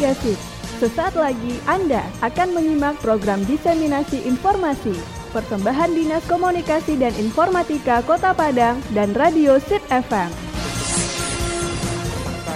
[0.00, 0.40] Gasip.
[0.80, 4.96] Sesaat lagi Anda akan menyimak program diseminasi informasi
[5.28, 10.32] persembahan Dinas Komunikasi dan Informatika Kota Padang dan Radio Sip FM.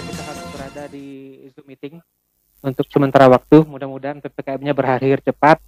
[0.09, 2.01] kita harus berada di Zoom meeting
[2.65, 3.61] untuk sementara waktu.
[3.69, 5.61] Mudah-mudahan ppkm-nya berakhir cepat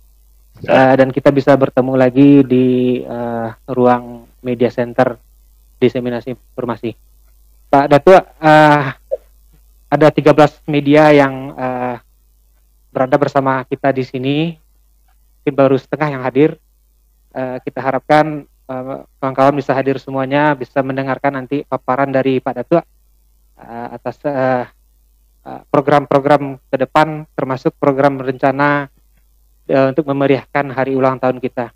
[0.65, 2.67] uh, dan kita bisa bertemu lagi di
[3.05, 5.21] uh, ruang media center
[5.77, 6.97] diseminasi informasi.
[7.69, 8.97] Pak Datua, uh,
[9.87, 11.97] ada 13 media yang uh,
[12.91, 14.37] berada bersama kita di sini.
[15.43, 16.59] Mungkin baru setengah yang hadir.
[17.37, 18.49] Uh, kita harapkan
[19.21, 24.19] kawan-kawan uh, bisa hadir semuanya, bisa mendengarkan nanti paparan dari Pak Datua uh, atas
[25.71, 28.91] program-program uh, ke depan, termasuk program rencana
[29.71, 31.71] uh, untuk memeriahkan hari ulang tahun kita.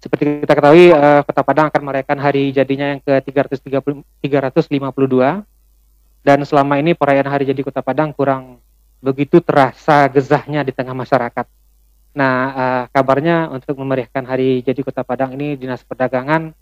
[0.00, 5.44] Seperti kita ketahui, uh, Kota Padang akan merayakan hari jadinya yang ke-352
[6.24, 8.56] dan selama ini perayaan hari jadi Kota Padang kurang
[9.04, 11.44] begitu terasa gezahnya di tengah masyarakat.
[12.16, 16.56] Nah, uh, kabarnya untuk memeriahkan hari jadi Kota Padang ini Dinas Perdagangan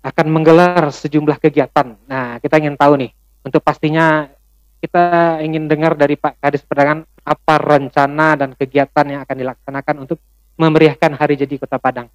[0.00, 2.00] akan menggelar sejumlah kegiatan.
[2.08, 3.12] Nah, kita ingin tahu nih,
[3.44, 4.32] untuk pastinya
[4.80, 10.16] kita ingin dengar dari Pak Kadis Perdagangan apa rencana dan kegiatan yang akan dilaksanakan untuk
[10.56, 12.08] memeriahkan hari jadi Kota Padang.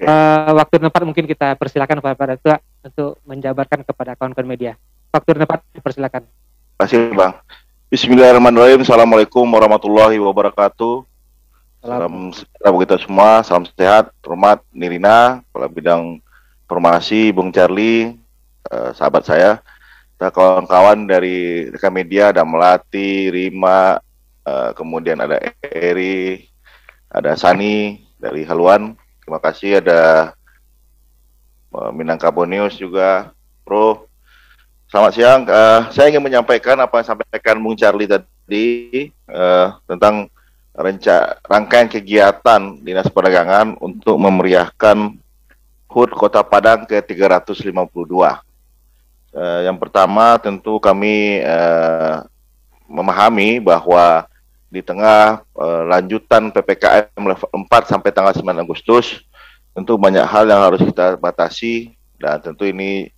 [0.00, 4.76] Uh, waktu dan tempat mungkin kita persilakan kepada Pak untuk menjabarkan kepada kawan-kawan media.
[5.10, 6.22] Waktu dan tempat persilakan.
[6.22, 7.34] Terima kasih Bang.
[7.90, 8.86] Bismillahirrahmanirrahim.
[8.86, 11.02] Assalamualaikum warahmatullahi wabarakatuh.
[11.82, 13.42] Salam sejahtera kita semua.
[13.42, 14.14] Salam sehat.
[14.22, 16.22] Hormat Nirina, Kepala Bidang
[16.62, 18.14] Informasi, Bung Charlie,
[18.70, 19.58] eh, sahabat saya.
[20.20, 23.98] kawan-kawan dari rekan media ada Melati, Rima,
[24.46, 26.44] eh, kemudian ada Eri,
[27.10, 28.94] ada Sani dari Haluan.
[29.26, 30.30] Terima kasih ada
[31.74, 33.34] eh, Minangkabau News juga,
[33.66, 34.09] Pro.
[34.90, 35.40] Selamat siang.
[35.46, 40.26] Uh, saya ingin menyampaikan apa yang sampaikan Bung Charlie tadi uh, tentang
[40.74, 45.14] renca rangkaian kegiatan Dinas Perdagangan untuk memeriahkan
[45.86, 48.10] HUT Kota Padang ke-352.
[49.30, 52.26] Uh, yang pertama tentu kami uh,
[52.90, 54.26] memahami bahwa
[54.74, 59.22] di tengah uh, lanjutan PPKM level 4 sampai tanggal 9 Agustus
[59.70, 63.14] tentu banyak hal yang harus kita batasi dan tentu ini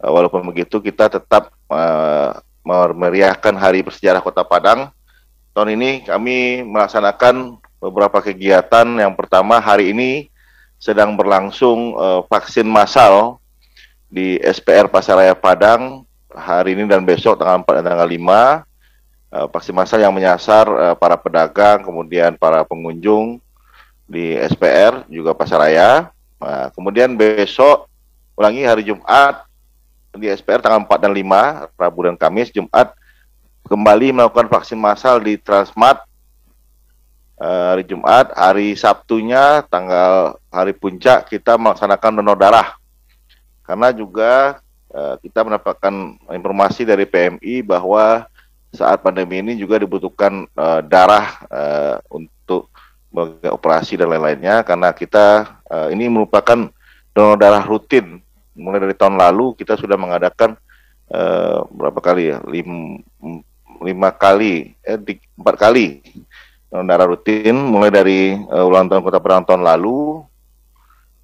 [0.00, 4.90] walaupun begitu kita tetap uh, memeriahkan Hari Bersejarah Kota Padang.
[5.54, 8.88] Tahun ini kami melaksanakan beberapa kegiatan.
[8.98, 10.32] Yang pertama hari ini
[10.80, 13.38] sedang berlangsung uh, vaksin massal
[14.08, 16.02] di SPR Pasaraya Padang
[16.34, 18.18] hari ini dan besok tanggal 4 dan tanggal 5
[19.34, 23.38] uh, vaksin massal yang menyasar uh, para pedagang kemudian para pengunjung
[24.04, 26.12] di SPR juga Pasaraya.
[26.36, 27.88] Nah, kemudian besok
[28.36, 29.43] ulangi hari Jumat
[30.14, 32.94] di SPR tanggal 4 dan 5, Rabu dan Kamis, Jumat
[33.66, 36.06] kembali melakukan vaksin massal di Transmart.
[37.34, 42.78] Uh, hari Jumat, hari Sabtunya tanggal hari puncak kita melaksanakan donor darah.
[43.66, 44.62] Karena juga
[44.94, 48.30] uh, kita mendapatkan informasi dari PMI bahwa
[48.70, 52.70] saat pandemi ini juga dibutuhkan uh, darah uh, untuk
[53.42, 54.62] operasi dan lain-lainnya.
[54.62, 55.58] Karena kita
[55.90, 56.70] ini merupakan
[57.14, 58.18] donor darah rutin
[58.54, 60.54] mulai dari tahun lalu kita sudah mengadakan
[61.10, 62.38] uh, berapa kali ya?
[62.46, 63.02] Lim,
[63.82, 66.00] lima kali eh di, empat kali
[66.70, 70.26] darah rutin mulai dari uh, ulang tahun kota Padang tahun lalu.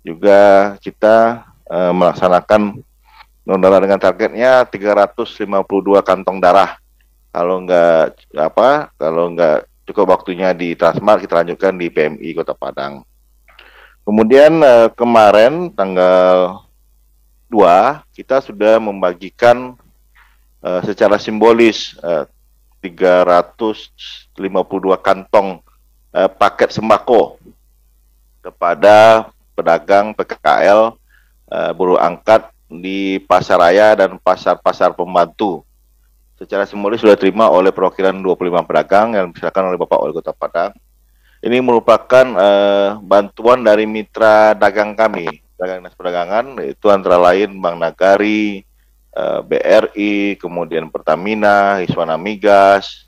[0.00, 2.78] Juga kita uh, melaksanakan
[3.58, 6.78] darah dengan targetnya 352 kantong darah.
[7.30, 13.02] Kalau enggak apa kalau enggak cukup waktunya di Transmart kita lanjutkan di PMI Kota Padang.
[14.06, 14.62] Kemudian
[14.98, 16.58] kemarin tanggal
[17.50, 19.74] dua kita sudah membagikan
[20.62, 22.24] uh, secara simbolis uh,
[22.78, 24.24] 352
[25.02, 25.58] kantong
[26.14, 27.36] uh, paket sembako
[28.40, 30.96] kepada pedagang PKKL
[31.50, 35.66] uh, buruh angkat di pasar raya dan pasar-pasar pembantu.
[36.40, 40.72] Secara simbolis sudah terima oleh perwakilan 25 pedagang yang diserahkan oleh Bapak Wali Kota Padang.
[41.44, 47.76] Ini merupakan uh, bantuan dari mitra dagang kami dagang dinas perdagangan itu antara lain Bank
[47.76, 48.64] Nagari,
[49.12, 53.04] eh, BRI, kemudian Pertamina, Hiswana Migas,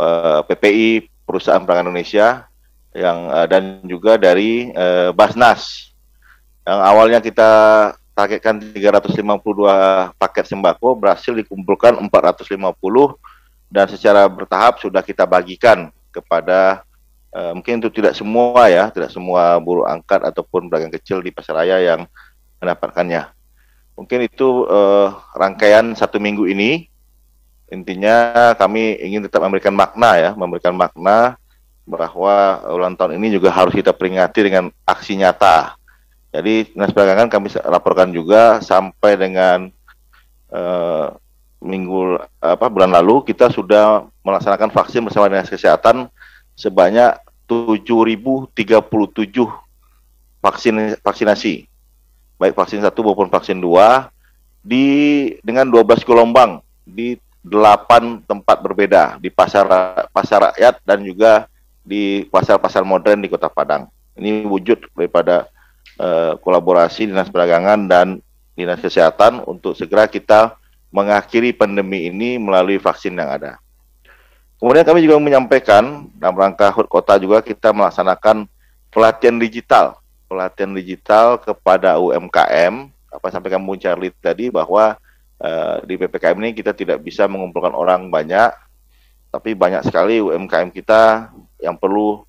[0.00, 2.48] eh, PPI, Perusahaan Perdagangan Indonesia,
[2.92, 4.68] yang uh, dan juga dari
[5.16, 5.92] Basnas.
[6.60, 7.50] Yang awalnya kita
[8.12, 12.60] targetkan 352 paket sembako berhasil dikumpulkan 450
[13.72, 16.84] dan secara bertahap sudah kita bagikan kepada
[17.32, 21.64] uh, mungkin itu tidak semua ya, tidak semua buruh angkat ataupun pedagang kecil di pasar
[21.64, 22.00] raya yang
[22.60, 23.28] mendapatkannya.
[23.96, 26.88] Mungkin itu uh, rangkaian satu minggu ini
[27.72, 31.40] intinya kami ingin tetap memberikan makna ya, memberikan makna
[31.88, 35.74] bahwa ulang tahun ini juga harus kita peringati dengan aksi nyata.
[36.32, 39.68] Jadi dinas perdagangan kami laporkan juga sampai dengan
[40.48, 41.12] uh,
[41.60, 46.08] minggu apa bulan lalu kita sudah melaksanakan vaksin bersama dinas kesehatan
[46.62, 47.18] sebanyak
[47.50, 48.54] 7.037
[50.38, 51.66] vaksin vaksinasi
[52.38, 54.14] baik vaksin satu maupun vaksin dua
[54.62, 59.66] di dengan 12 gelombang di delapan tempat berbeda di pasar
[60.14, 61.50] pasar rakyat dan juga
[61.82, 63.90] di pasar-pasar modern di Kota Padang.
[64.14, 65.50] Ini wujud daripada
[65.98, 68.22] uh, kolaborasi Dinas Perdagangan dan
[68.54, 70.54] Dinas Kesehatan untuk segera kita
[70.94, 73.58] mengakhiri pandemi ini melalui vaksin yang ada.
[74.62, 78.46] Kemudian kami juga menyampaikan dalam rangka HUT Kota juga kita melaksanakan
[78.94, 79.98] pelatihan digital,
[80.30, 82.86] pelatihan digital kepada UMKM.
[83.10, 84.94] Apa sampaikan Bung Charlie tadi bahwa
[85.42, 88.54] uh, di PPKM ini kita tidak bisa mengumpulkan orang banyak,
[89.34, 92.22] tapi banyak sekali UMKM kita yang perlu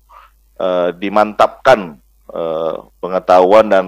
[0.58, 2.02] uh, dimantapkan
[2.34, 3.84] uh, pengetahuan dan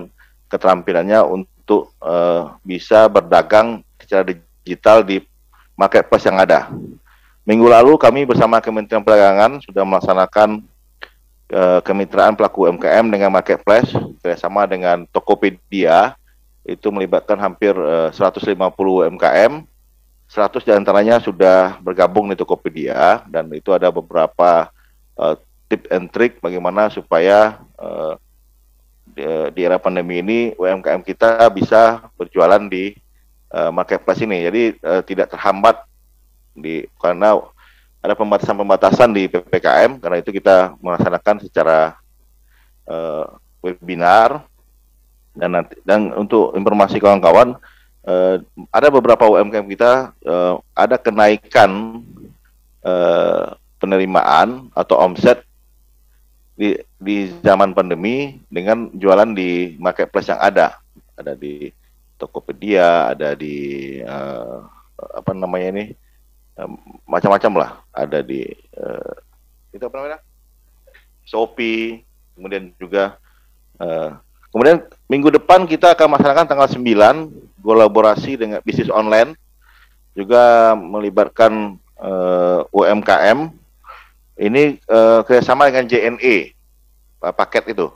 [0.47, 1.91] keterampilannya untuk
[2.63, 5.19] bisa berdagang secara digital di
[5.75, 6.71] marketplace yang ada.
[7.47, 10.67] Minggu lalu kami bersama Kementerian Perdagangan sudah melaksanakan
[11.55, 16.19] uh, kemitraan pelaku UMKM dengan marketplace bersama dengan Tokopedia
[16.67, 19.63] itu melibatkan hampir uh, 150 UMKM
[20.27, 24.67] 100 di antaranya sudah bergabung di Tokopedia dan itu ada beberapa
[25.15, 25.39] uh,
[25.71, 28.19] tip and trick bagaimana supaya uh,
[29.07, 29.23] di,
[29.55, 32.91] di era pandemi ini UMKM kita bisa berjualan di
[33.55, 34.43] uh, marketplace ini.
[34.43, 35.87] Jadi uh, tidak terhambat
[36.57, 37.37] di karena
[38.01, 41.99] ada pembatasan-pembatasan di PPKM karena itu kita melaksanakan secara
[42.87, 43.27] uh,
[43.61, 44.47] webinar.
[45.37, 47.61] Dan nanti dan untuk informasi kawan-kawan
[48.09, 48.41] uh,
[48.73, 52.01] ada beberapa UMKM kita uh, ada kenaikan
[52.81, 55.45] uh, penerimaan atau omset
[56.57, 60.81] di di zaman pandemi dengan jualan di marketplace yang ada.
[61.21, 61.69] Ada di
[62.17, 64.65] Tokopedia ada di uh,
[64.97, 65.85] apa namanya ini
[67.05, 68.49] macam-macam lah ada di
[68.81, 69.15] uh,
[69.77, 70.19] itu apa namanya?
[71.29, 72.01] Shopee
[72.33, 73.21] kemudian juga
[73.77, 74.17] uh,
[74.49, 79.37] kemudian minggu depan kita akan melaksanakan tanggal 9 kolaborasi dengan bisnis online
[80.17, 83.53] juga melibatkan uh, UMKM
[84.41, 86.57] ini uh, kerjasama dengan JNE
[87.21, 87.89] paket itu.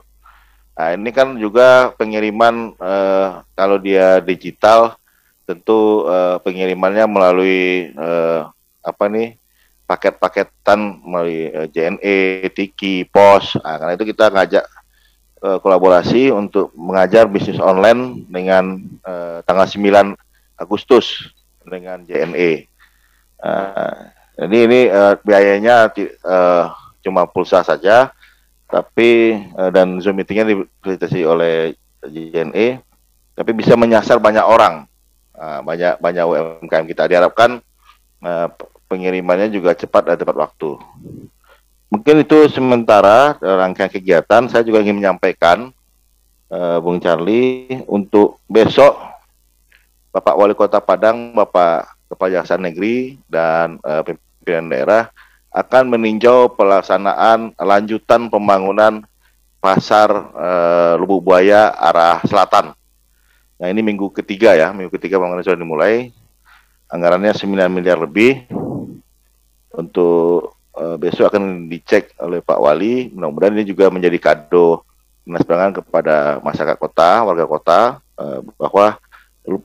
[0.76, 4.99] Nah ini kan juga pengiriman uh, kalau dia digital
[5.50, 8.46] tentu uh, pengirimannya melalui uh,
[8.86, 9.34] apa nih
[9.90, 13.58] paket-paketan melalui uh, JNE, Tiki, Pos.
[13.58, 14.64] Nah, karena itu kita ngajak
[15.42, 20.14] uh, kolaborasi untuk mengajar bisnis online dengan uh, tanggal 9
[20.62, 21.34] Agustus
[21.66, 22.70] dengan JNE.
[23.40, 25.90] Uh, jadi ini uh, biayanya
[26.22, 26.70] uh,
[27.02, 28.12] cuma pulsa saja,
[28.68, 31.74] tapi uh, dan Zoom meetingnya difasilitasi oleh
[32.04, 32.80] JNE,
[33.34, 34.89] tapi bisa menyasar banyak orang.
[35.30, 37.62] Uh, banyak banyak UMKM kita diharapkan
[38.20, 38.50] uh,
[38.90, 40.76] pengirimannya juga cepat dan tepat waktu.
[41.90, 44.46] Mungkin itu sementara rangkaian kegiatan.
[44.46, 45.74] Saya juga ingin menyampaikan,
[46.50, 48.94] uh, Bung Charlie, untuk besok
[50.10, 55.02] Bapak Wali Kota Padang, Bapak Kepala Jaksa Negeri, dan uh, pimpinan daerah
[55.50, 59.02] akan meninjau pelaksanaan lanjutan pembangunan
[59.58, 60.30] pasar
[60.94, 62.70] Lubuk Buaya arah selatan
[63.60, 66.08] Nah ini minggu ketiga ya, minggu ketiga pembangunan sudah dimulai.
[66.88, 68.48] Anggarannya 9 miliar lebih.
[69.76, 73.12] Untuk uh, besok akan dicek oleh Pak Wali.
[73.12, 74.82] Mudah-mudahan ini juga menjadi kado
[75.20, 77.80] dinas perdagangan kepada masyarakat kota, warga kota,
[78.16, 78.96] uh, bahwa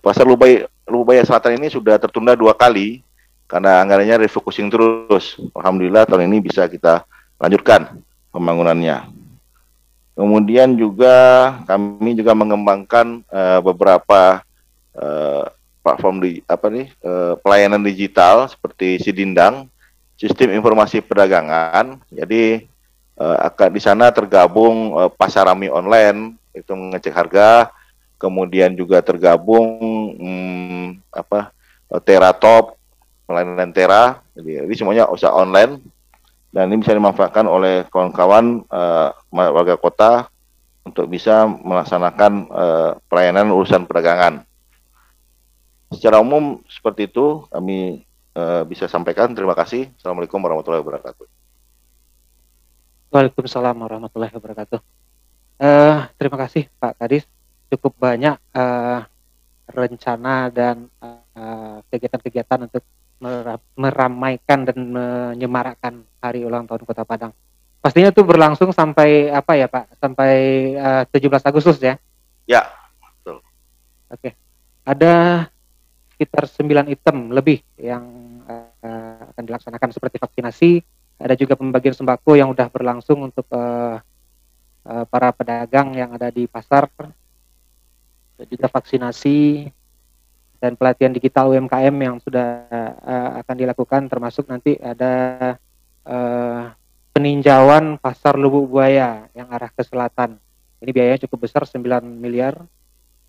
[0.03, 3.01] pasar Lubaya, Lubaya Selatan ini sudah tertunda dua kali
[3.47, 5.39] karena anggarannya refocusing terus.
[5.55, 7.07] Alhamdulillah tahun ini bisa kita
[7.39, 7.95] lanjutkan
[8.35, 9.14] pembangunannya.
[10.15, 11.15] Kemudian juga
[11.67, 14.39] kami juga mengembangkan uh, beberapa
[14.95, 15.43] uh,
[15.84, 19.67] platform di apa nih uh, pelayanan digital seperti Sidindang,
[20.15, 22.00] sistem informasi perdagangan.
[22.07, 22.63] Jadi
[23.19, 27.67] uh, akan di sana tergabung uh, pasarami online itu mengecek harga,
[28.15, 29.67] kemudian juga tergabung
[30.15, 31.51] hmm, apa
[32.07, 32.79] Teratop,
[33.27, 34.24] pelayanan Tera.
[34.31, 35.84] Jadi, jadi semuanya usaha online
[36.55, 40.31] dan ini bisa dimanfaatkan oleh kawan-kawan uh, warga kota
[40.88, 44.47] untuk bisa melaksanakan uh, pelayanan urusan perdagangan.
[45.91, 48.07] Secara umum seperti itu kami
[48.39, 49.35] uh, bisa sampaikan.
[49.35, 49.91] Terima kasih.
[50.00, 51.27] Assalamualaikum warahmatullahi wabarakatuh.
[53.12, 54.79] Waalaikumsalam warahmatullahi wabarakatuh.
[55.59, 57.27] Uh, terima kasih Pak Kadis.
[57.67, 59.03] Cukup banyak uh,
[59.75, 60.88] rencana dan
[61.91, 62.83] kegiatan-kegiatan uh, untuk
[63.75, 67.31] meramaikan dan menyemarakkan hari ulang tahun Kota Padang.
[67.79, 69.95] Pastinya itu berlangsung sampai apa ya Pak?
[70.01, 70.34] Sampai
[70.74, 71.95] uh, 17 Agustus ya?
[72.50, 72.65] Ya,
[73.22, 73.45] betul.
[74.10, 74.34] Oke.
[74.86, 75.45] Ada
[76.15, 78.03] sekitar 9 item lebih yang
[78.48, 80.72] uh, akan dilaksanakan seperti vaksinasi,
[81.19, 84.00] ada juga pembagian sembako yang sudah berlangsung untuk uh,
[84.86, 86.88] uh, para pedagang yang ada di pasar,
[88.36, 89.67] dan juga vaksinasi
[90.65, 92.65] dan pelatihan digital UMKM yang sudah
[93.05, 95.13] uh, akan dilakukan termasuk nanti ada
[96.01, 96.74] uh,
[97.13, 100.41] peninjauan pasar Lubuk Buaya yang arah ke selatan.
[100.81, 102.57] Ini biayanya cukup besar 9 miliar.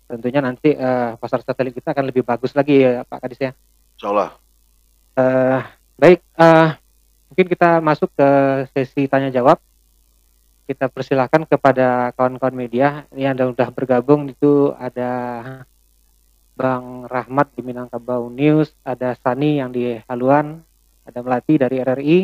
[0.09, 3.51] Tentunya nanti uh, pasar satelit kita akan lebih bagus lagi ya Pak Kadis ya.
[3.93, 4.29] Insya Allah.
[5.13, 5.61] Uh,
[5.93, 6.73] baik, uh,
[7.29, 8.29] mungkin kita masuk ke
[8.73, 9.61] sesi tanya jawab.
[10.65, 15.63] Kita persilahkan kepada kawan-kawan media yang sudah bergabung itu ada
[16.57, 20.57] Bang Rahmat di Minangkabau News, ada Sani yang di Haluan,
[21.05, 22.19] ada Melati dari RRI,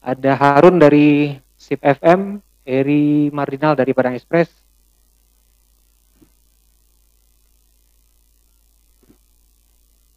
[0.00, 4.48] ada Harun dari SIP FM, Eri Marginal dari Padang Express,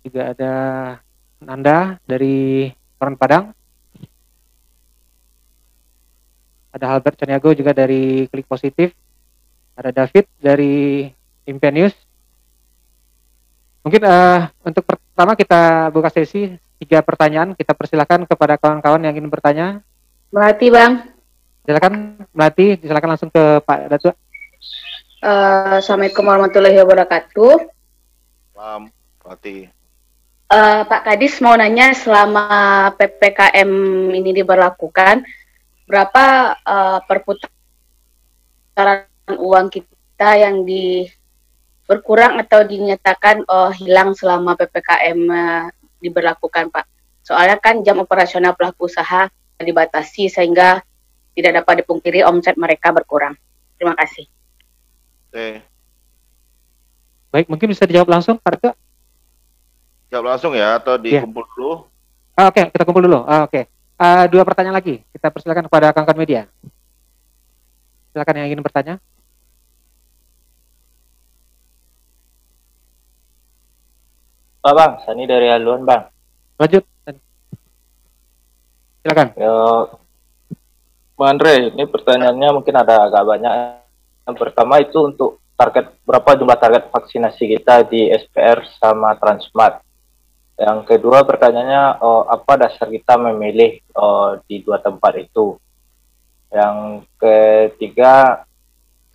[0.08, 0.54] juga ada
[1.44, 3.52] Nanda dari Koran Padang,
[6.72, 8.96] ada Albert Caniago juga dari Klik Positif,
[9.76, 11.04] ada David dari
[11.44, 12.07] Impian News.
[13.88, 17.56] Mungkin uh, untuk pertama kita buka sesi tiga pertanyaan.
[17.56, 19.80] Kita persilakan kepada kawan-kawan yang ingin bertanya.
[20.28, 21.08] Melati, Bang.
[21.64, 22.84] Silakan, Melati.
[22.84, 24.12] Silakan langsung ke Pak Datu.
[25.24, 27.64] Uh, Assalamualaikum warahmatullahi wabarakatuh.
[28.52, 28.92] Salam,
[29.24, 29.72] Melati.
[30.52, 33.72] Uh, Pak Kadis mau nanya selama PPKM
[34.12, 35.24] ini diberlakukan,
[35.88, 37.48] berapa uh, perputaran
[39.32, 41.08] uang kita yang di
[41.88, 45.66] berkurang atau dinyatakan uh, hilang selama PPKM uh,
[46.04, 46.86] diberlakukan, Pak.
[47.24, 50.84] Soalnya kan jam operasional pelaku usaha dibatasi sehingga
[51.34, 53.34] tidak dapat dipungkiri omset mereka berkurang.
[53.80, 54.28] Terima kasih.
[55.32, 55.64] Oke.
[57.32, 58.76] Baik, mungkin bisa dijawab langsung, Pak?
[60.08, 61.20] Jawab langsung ya, atau iya.
[61.20, 61.52] dikumpul yeah.
[61.56, 61.72] dulu?
[62.38, 63.20] Ah, Oke, okay, kita kumpul dulu.
[63.28, 64.00] Ah, Oke, okay.
[64.00, 65.04] uh, dua pertanyaan lagi.
[65.12, 66.48] Kita persilakan kepada kawan media.
[68.14, 68.96] Silakan yang ingin bertanya.
[74.68, 76.12] Pak Bang, Sani dari Haluan Bang.
[76.60, 76.84] Lanjut.
[79.00, 79.32] Silakan.
[79.40, 79.56] Ya,
[81.16, 83.54] Bang Andre, ini pertanyaannya mungkin ada agak banyak.
[84.28, 89.80] Yang pertama itu untuk target berapa jumlah target vaksinasi kita di SPR sama Transmart.
[90.60, 95.56] Yang kedua pertanyaannya oh, apa dasar kita memilih oh, di dua tempat itu.
[96.52, 98.44] Yang ketiga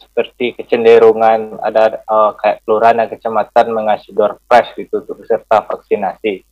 [0.02, 6.42] seperti kecenderungan ada uh, kayak kelurahan dan kecamatan mengasih door prize gitu untuk peserta vaksinasi.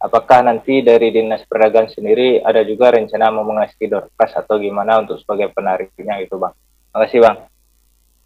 [0.00, 5.04] Apakah nanti dari dinas perdagangan sendiri ada juga rencana mau mengasih door prize atau gimana
[5.04, 6.54] untuk sebagai penariknya gitu bang?
[6.56, 7.36] Terima kasih bang.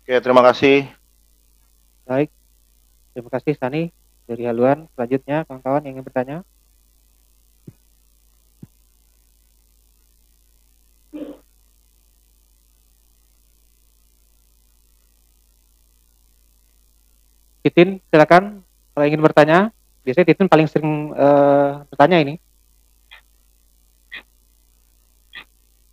[0.05, 0.77] Oke terima kasih.
[2.05, 2.31] Baik,
[3.17, 3.83] terima kasih Sani
[4.29, 4.87] dari haluan.
[4.93, 6.37] Selanjutnya kawan-kawan yang ingin bertanya.
[17.65, 18.61] Titin, silakan
[18.93, 19.73] kalau ingin bertanya.
[20.05, 22.37] Biasanya Titin paling sering uh, bertanya ini.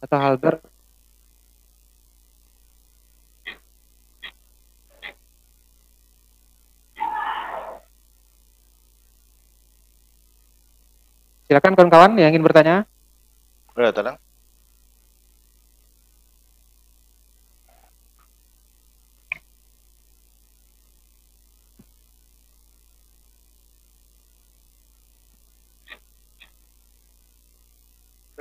[0.03, 0.59] Atau Halber.
[11.47, 12.83] Silakan kawan-kawan yang ingin bertanya.
[13.79, 14.19] Udah, tenang.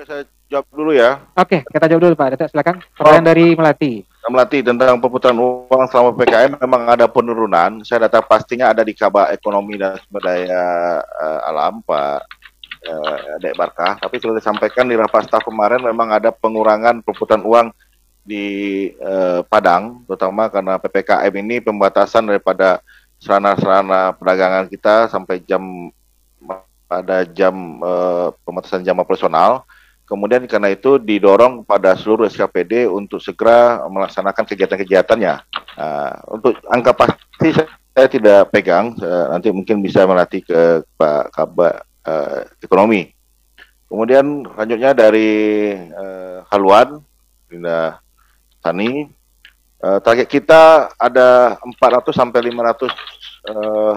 [0.04, 1.20] Saya jawab dulu ya.
[1.36, 2.50] Oke, kita jawab dulu Pak.
[2.50, 2.76] Silakan.
[2.96, 3.92] Pertanyaan oh, dari Melati.
[4.30, 7.80] Melati tentang perputaran uang selama PKM memang ada penurunan.
[7.84, 12.20] Saya data pastinya ada di Kabak Ekonomi dan Sumber Daya uh, Alam Pak
[12.86, 13.96] uh, Dek Barkah.
[13.98, 17.66] Tapi sudah disampaikan di rapat staf kemarin memang ada pengurangan perputaran uang
[18.20, 22.84] di uh, Padang, terutama karena PPKM ini pembatasan daripada
[23.16, 25.90] sarana-sarana perdagangan kita sampai jam
[26.90, 29.62] pada jam uh, pembatasan jam operasional
[30.10, 35.34] Kemudian karena itu didorong pada seluruh SKPD untuk segera melaksanakan kegiatan-kegiatannya.
[35.78, 41.86] Uh, untuk angka pasti saya, tidak pegang, uh, nanti mungkin bisa melatih ke Pak Kabak
[42.10, 43.14] uh, Ekonomi.
[43.86, 45.30] Kemudian selanjutnya dari
[45.94, 47.06] uh, Haluan,
[47.46, 48.02] Linda
[48.58, 49.06] Tani,
[49.78, 52.90] uh, target kita ada 400 sampai 500
[53.46, 53.94] uh,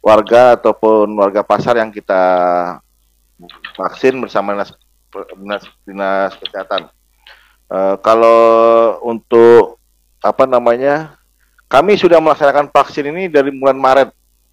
[0.00, 2.24] warga ataupun warga pasar yang kita
[3.76, 4.56] vaksin bersama
[5.12, 6.90] dinas, dinas kesehatan.
[7.66, 8.38] Uh, kalau
[9.02, 9.82] untuk
[10.22, 11.18] apa namanya,
[11.66, 14.10] kami sudah melaksanakan vaksin ini dari bulan Maret,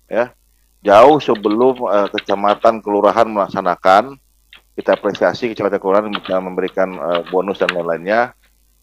[0.10, 0.34] ya,
[0.82, 4.18] jauh sebelum uh, kecamatan kelurahan melaksanakan.
[4.74, 8.34] Kita apresiasi kecamatan kelurahan bisa memberikan uh, bonus dan lain-lainnya.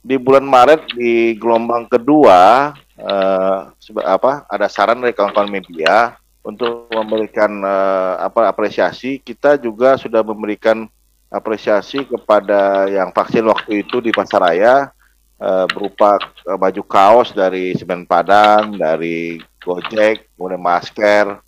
[0.00, 2.71] Di bulan Maret di gelombang kedua,
[3.03, 3.59] uh,
[4.07, 6.15] apa ada saran dari kawan-kawan media
[6.47, 9.19] untuk memberikan uh, apa apresiasi.
[9.19, 10.87] Kita juga sudah memberikan
[11.31, 14.91] apresiasi kepada yang vaksin waktu itu di Pasaraya
[15.39, 21.39] uh, berupa uh, baju kaos dari Semen Padang, dari Gojek, kemudian masker,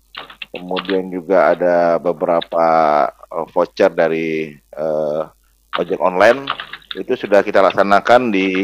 [0.55, 2.67] kemudian juga ada beberapa
[3.27, 5.27] uh, voucher dari uh,
[5.77, 6.47] ojek online.
[6.95, 8.63] Itu sudah kita laksanakan di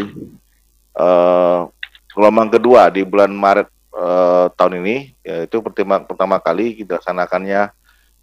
[0.95, 1.67] uh,
[2.13, 7.73] gelombang kedua di bulan Maret uh, tahun ini yaitu pertama pertama kali kita laksanakannya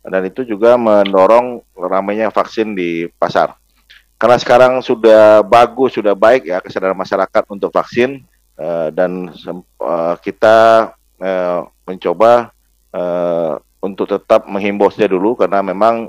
[0.07, 3.59] dan itu juga mendorong ramainya vaksin di pasar.
[4.17, 8.25] Karena sekarang sudah bagus, sudah baik ya kesadaran masyarakat untuk vaksin
[8.57, 9.29] uh, dan
[9.83, 10.89] uh, kita
[11.21, 12.51] uh, mencoba
[13.85, 16.09] untuk tetap menghimbau saja dulu karena memang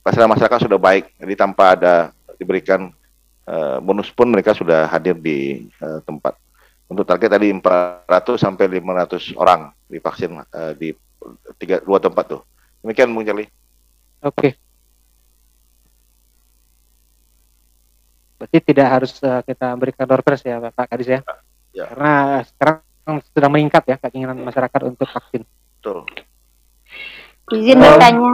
[0.00, 1.94] kesadaran masyarakat sudah baik, jadi tanpa ada
[2.40, 2.88] diberikan
[3.84, 5.68] bonus pun mereka sudah hadir di
[6.08, 6.40] tempat.
[6.88, 8.08] Untuk target tadi 400
[8.40, 10.96] sampai 500 orang divaksin uh, di
[11.58, 12.42] tiga dua tempat tuh.
[12.82, 13.50] Demikian Bung Charlie.
[14.22, 14.54] Oke.
[18.36, 21.20] Berarti tidak harus uh, kita berikan door ya Pak Kadis ya?
[21.72, 21.88] ya.
[21.88, 25.42] Karena sekarang sedang meningkat ya keinginan masyarakat untuk vaksin.
[25.80, 26.04] Betul.
[27.54, 28.30] Izin bertanya.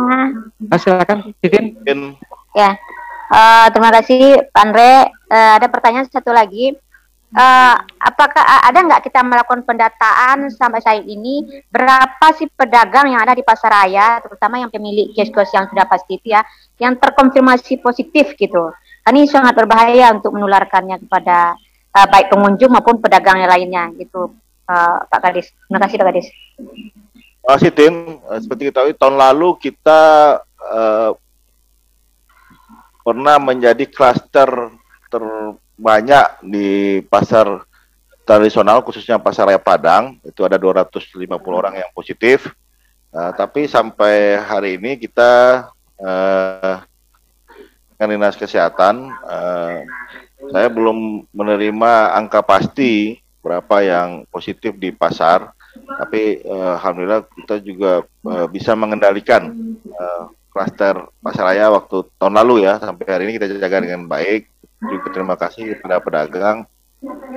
[0.58, 1.76] Uh, silakan, izin.
[2.56, 2.76] Ya,
[3.30, 5.12] uh, terima kasih Pak Andre.
[5.28, 6.75] Uh, ada pertanyaan satu lagi
[7.36, 13.36] uh, apakah ada nggak kita melakukan pendataan sampai saat ini berapa sih pedagang yang ada
[13.36, 16.45] di pasar raya, terutama yang pemilik kios-kios yang sudah pasti ya,
[16.78, 18.73] yang terkonfirmasi positif gitu.
[19.02, 21.58] Ini sangat berbahaya untuk menularkannya kepada
[21.97, 24.30] uh, baik pengunjung maupun pedagang yang lainnya gitu,
[24.71, 25.50] uh, Pak Kadis.
[25.50, 26.26] Terima kasih Pak Kadis.
[26.54, 27.95] Terima kasih Tim.
[28.38, 30.00] Seperti kita tahu tahun lalu kita
[30.62, 31.10] uh,
[33.02, 34.71] pernah menjadi klaster
[35.10, 35.23] ter
[35.76, 37.65] banyak di pasar
[38.23, 42.50] tradisional khususnya pasar raya Padang itu ada 250 orang yang positif.
[43.13, 45.69] Uh, tapi sampai hari ini kita
[46.00, 46.80] uh,
[47.93, 49.85] dengan dinas kesehatan uh,
[50.50, 55.50] saya belum menerima angka pasti berapa yang positif di pasar.
[55.73, 59.50] Tapi uh, alhamdulillah kita juga uh, bisa mengendalikan
[59.93, 64.51] uh, klaster pasar raya waktu tahun lalu ya sampai hari ini kita jaga dengan baik
[64.82, 66.66] juga terima kasih kepada pedagang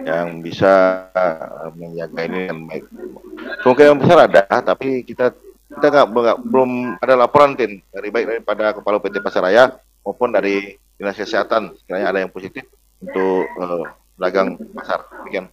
[0.06, 2.86] yang bisa uh, menjaga ini dengan baik.
[3.66, 5.34] Kemungkinan besar ada, tapi kita
[5.76, 9.74] kita nggak belum ada laporan tim dari baik daripada kepala PT Pasaraya
[10.06, 12.70] maupun dari dinas kesehatan sekiranya ada yang positif
[13.02, 15.02] untuk uh, pedagang pasar.
[15.26, 15.50] Demikian.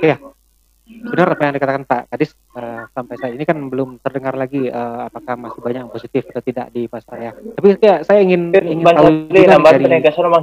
[0.00, 0.16] Iya
[1.04, 5.06] benar apa yang dikatakan Pak Kadis uh, sampai saat ini kan belum terdengar lagi uh,
[5.08, 7.32] apakah masih banyak yang positif atau tidak di pasar ya.
[7.36, 9.84] Tapi ya, saya ingin ingin tahu juga dari,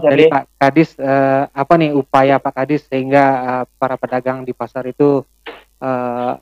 [0.06, 4.86] dari Pak Kadis uh, apa nih upaya Pak Kadis sehingga uh, para pedagang di pasar
[4.86, 5.26] itu
[5.82, 6.34] uh,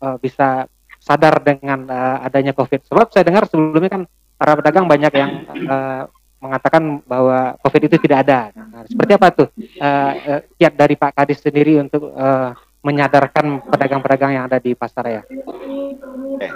[0.00, 0.64] uh, bisa
[0.98, 2.88] sadar dengan uh, adanya COVID.
[2.88, 4.02] Sebab saya dengar sebelumnya kan
[4.36, 5.30] para pedagang banyak yang
[5.70, 6.10] uh,
[6.42, 8.40] mengatakan bahwa COVID itu tidak ada.
[8.52, 9.48] Nah, seperti apa tuh
[9.80, 12.52] uh, uh, kiat dari Pak Kadis sendiri untuk uh,
[12.86, 15.22] menyadarkan pedagang-pedagang yang ada di pasar ya?
[16.38, 16.52] Eh,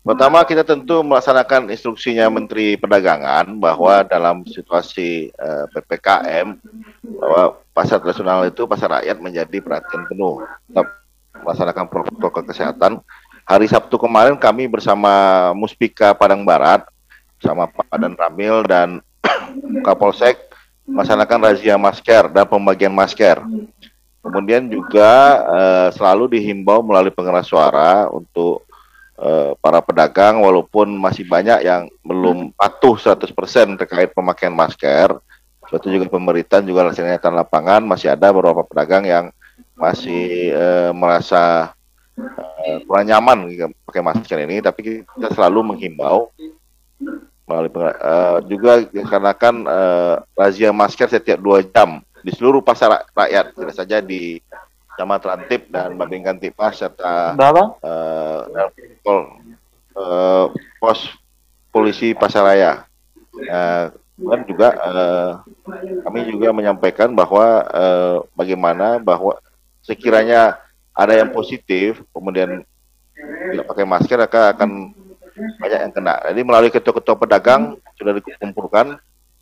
[0.00, 6.56] pertama kita tentu melaksanakan instruksinya Menteri Perdagangan bahwa dalam situasi eh, ppkm
[7.20, 10.40] bahwa pasar tradisional itu pasar rakyat menjadi perhatian penuh.
[10.72, 10.86] Tetap
[11.44, 13.04] melaksanakan protokol kesehatan.
[13.46, 16.82] Hari Sabtu kemarin kami bersama Muspika Padang Barat,
[17.38, 19.04] sama Pak Dan Ramil dan
[19.86, 20.40] Kapolsek
[20.86, 23.42] melaksanakan razia masker dan pembagian masker.
[24.26, 25.12] Kemudian juga
[25.46, 28.66] uh, selalu dihimbau melalui pengeras suara untuk
[29.22, 33.30] uh, para pedagang walaupun masih banyak yang belum patuh 100%
[33.78, 35.14] terkait pemakaian masker.
[35.70, 39.24] Suatu juga pemerintah juga laksanakan lapangan masih ada beberapa pedagang yang
[39.78, 41.74] masih uh, merasa
[42.18, 43.46] uh, kurang nyaman
[43.86, 46.32] pakai masker ini tapi kita selalu menghimbau
[47.46, 53.74] melalui uh, juga dikarenakan uh, razia masker setiap dua jam di seluruh pasar rakyat, tidak
[53.78, 54.42] saja di
[54.98, 58.42] Camat Rantip dan Babingkan Tipas serta uh,
[59.06, 59.38] pol,
[59.94, 60.50] uh,
[60.82, 61.06] pos
[61.70, 62.82] polisi Pasaraya.
[63.30, 65.32] Uh, dan juga uh,
[66.02, 69.38] kami juga menyampaikan bahwa uh, bagaimana bahwa
[69.86, 70.58] sekiranya
[70.96, 72.66] ada yang positif, kemudian
[73.52, 74.90] tidak pakai masker akan
[75.60, 76.16] banyak yang kena.
[76.32, 78.96] Jadi melalui ketua-ketua pedagang sudah dikumpulkan,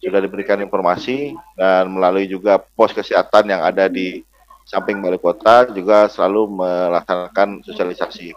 [0.05, 4.21] sudah diberikan informasi dan melalui juga pos kesehatan yang ada di
[4.65, 8.33] samping balai kota juga selalu melaksanakan sosialisasi.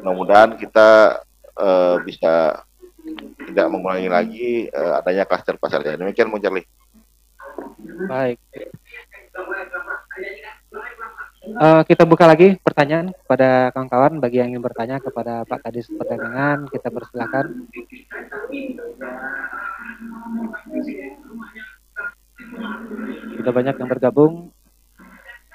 [0.00, 1.20] Mudah-mudahan kita
[1.56, 2.64] uh, bisa
[3.48, 5.84] tidak mengulangi lagi uh, adanya klaster pasar.
[5.84, 6.68] Demikian Bung Charlie.
[8.08, 8.40] Baik.
[11.44, 16.72] Uh, kita buka lagi pertanyaan kepada kawan-kawan bagi yang ingin bertanya kepada Pak Kadis Perdagangan
[16.72, 17.68] kita persilakan.
[23.38, 24.34] Sudah banyak yang bergabung.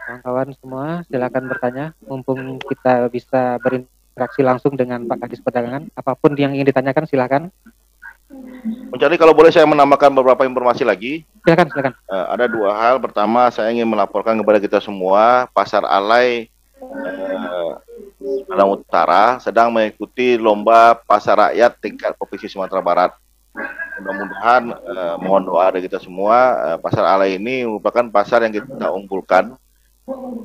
[0.10, 5.94] Kawan-kawan semua silakan bertanya mumpung kita bisa berinteraksi langsung dengan Pak Kadis Perdagangan.
[5.94, 7.44] Apa pun yang ingin ditanyakan silakan.
[8.90, 11.26] Mencari kalau boleh saya menambahkan beberapa informasi lagi.
[11.46, 11.94] Silakan, silakan.
[12.10, 12.98] Uh, ada dua hal.
[12.98, 16.50] Pertama, saya ingin melaporkan kepada kita semua, Pasar Alai
[16.82, 17.78] uh,
[18.70, 23.12] Utara sedang mengikuti lomba pasar rakyat tingkat provinsi Sumatera Barat.
[24.00, 28.90] Mudah-mudahan uh, mohon doa dari kita semua, uh, pasar Alai ini merupakan pasar yang kita
[28.90, 29.60] unggulkan.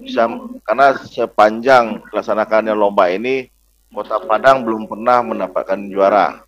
[0.04, 0.28] Bisa
[0.66, 3.48] karena sepanjang melaksanakannya lomba ini,
[3.88, 6.44] Kota Padang belum pernah mendapatkan juara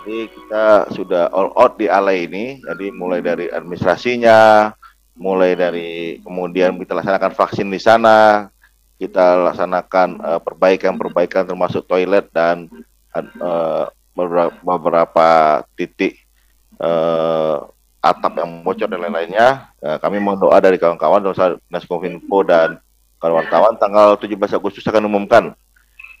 [0.00, 0.64] jadi kita
[0.96, 4.72] sudah all out di alay ini, jadi mulai dari administrasinya,
[5.12, 8.48] mulai dari kemudian kita laksanakan vaksin di sana,
[8.96, 12.64] kita laksanakan uh, perbaikan-perbaikan termasuk toilet dan
[13.12, 16.18] uh, beberapa, titik
[16.80, 17.66] uh,
[18.00, 19.70] atap yang bocor dan lain-lainnya.
[19.80, 21.20] Uh, kami mohon doa dari kawan-kawan
[21.68, 22.80] Dinas Kominfo dan
[23.20, 25.52] kawan kawan tanggal 17 Agustus akan umumkan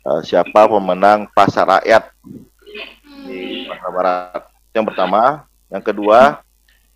[0.04, 2.12] uh, siapa pemenang pasar rakyat
[3.24, 4.42] di Sumatera Barat.
[4.70, 5.22] Yang pertama,
[5.72, 6.44] yang kedua,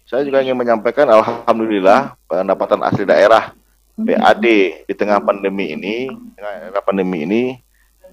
[0.04, 3.56] saya juga ingin menyampaikan alhamdulillah pendapatan asli daerah
[3.94, 4.44] PAD
[4.84, 7.42] di tengah pandemi ini, tengah era pandemi ini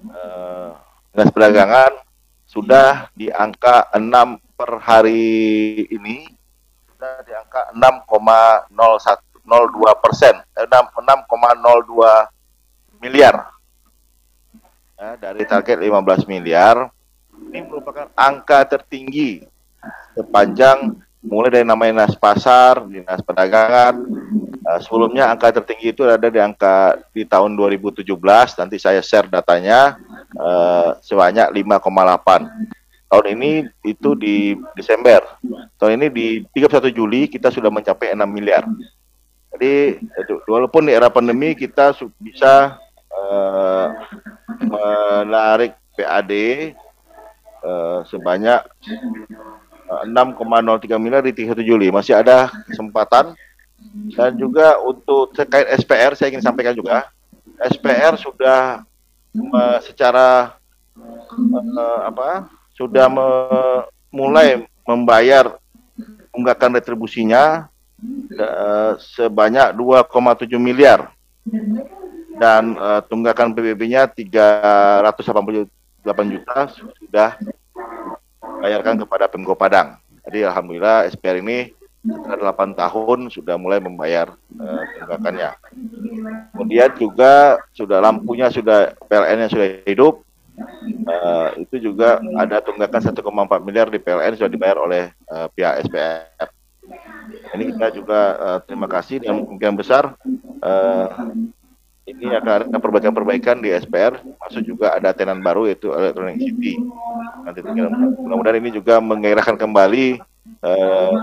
[0.06, 0.70] eh,
[1.12, 1.92] dinas perdagangan
[2.52, 5.24] sudah di angka 6 per hari
[5.88, 6.28] ini
[6.92, 12.28] sudah di angka 6,0102 persen, eh, 6,02
[13.00, 13.56] miliar
[15.00, 16.92] ya, dari target 15 miliar
[17.48, 19.48] ini merupakan angka tertinggi
[20.12, 20.92] sepanjang
[21.24, 23.94] mulai dari namanya dinas pasar, dinas perdagangan.
[24.62, 28.06] Uh, sebelumnya angka tertinggi itu ada di angka di tahun 2017,
[28.62, 29.98] nanti saya share datanya
[30.38, 33.10] uh, sebanyak 5,8.
[33.12, 35.20] Tahun ini itu di Desember.
[35.76, 38.64] Tahun ini di 31 Juli kita sudah mencapai 6 miliar.
[39.52, 40.00] Jadi
[40.48, 42.80] walaupun di era pandemi kita bisa
[43.12, 43.92] uh,
[44.64, 46.32] menarik PAD
[47.62, 48.58] Eh, sebanyak
[49.86, 51.94] 6,03 eh, miliar di 31 Juli.
[51.94, 53.38] Masih ada kesempatan
[54.18, 57.06] dan juga untuk terkait SPR saya ingin sampaikan juga
[57.62, 58.82] SPR sudah
[59.36, 60.56] uh, secara
[60.96, 63.26] uh, apa sudah me
[64.12, 65.56] mulai membayar
[66.32, 67.68] tunggakan retribusinya
[68.36, 71.12] uh, sebanyak 2,7 miliar
[72.36, 75.68] dan uh, tunggakan PBB-nya 380
[76.02, 76.66] 8 juta
[76.98, 77.38] sudah
[78.58, 80.02] bayarkan kepada Pemko Padang.
[80.26, 81.70] Jadi alhamdulillah SPR ini
[82.02, 85.50] setelah 8 tahun sudah mulai membayar uh, tunggakannya.
[86.50, 90.26] Kemudian juga sudah lampunya sudah PLN-nya sudah hidup.
[91.08, 96.48] Uh, itu juga ada tunggakan 1,4 miliar di PLN sudah dibayar oleh uh, pihak SPR.
[97.54, 100.18] Ini kita juga uh, terima kasih dan kemungkinan besar
[100.60, 101.06] uh,
[102.02, 106.74] ini akan ada perbaikan-perbaikan di SPR, masuk juga ada tenan baru yaitu Electronic City.
[107.46, 110.31] Nanti mudah-mudahan ini juga menggairahkan kembali eh,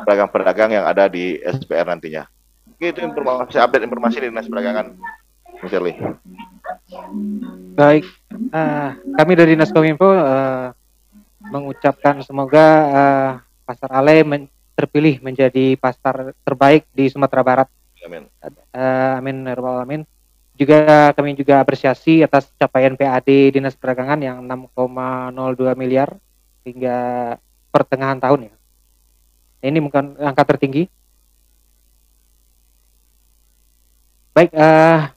[0.03, 2.27] pedagang-pedagang uh, yang ada di SPR nantinya.
[2.75, 4.95] Oke, itu informasi update informasi di Dinas Perdagangan.
[5.67, 5.99] Shirley.
[7.75, 8.07] Baik,
[8.55, 10.71] uh, kami dari Dinas Kominfo uh,
[11.43, 13.31] mengucapkan semoga uh,
[13.67, 14.47] Pasar Ale men
[14.79, 17.67] terpilih menjadi pasar terbaik di Sumatera Barat.
[17.99, 18.31] Amin.
[18.71, 20.01] Uh, amin, ya amin.
[20.55, 26.15] Juga kami juga apresiasi atas capaian PAD Dinas Perdagangan yang 6,02 miliar
[26.63, 26.97] hingga
[27.71, 28.53] pertengahan tahun ya.
[29.59, 30.87] Ini bukan angka tertinggi.
[34.31, 35.11] Baik, uh,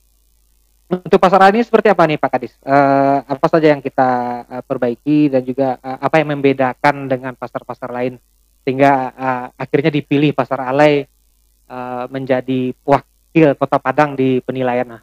[0.92, 2.52] untuk pasar ini seperti apa nih Pak Kadis?
[2.60, 4.10] Uh, apa saja yang kita
[4.44, 8.18] uh, perbaiki dan juga uh, apa yang membedakan dengan pasar-pasar lain
[8.66, 11.06] sehingga uh, akhirnya dipilih pasar alai
[11.70, 14.98] uh, menjadi wakil Kota Padang di penilaian.
[14.98, 15.02] Nah,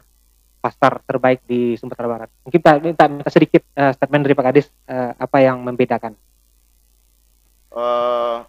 [0.60, 2.28] pasar terbaik di Sumatera Barat.
[2.44, 6.12] Mungkin kita minta, minta sedikit uh, statement dari Pak Kadis uh, apa yang membedakan.
[7.72, 8.44] Uh,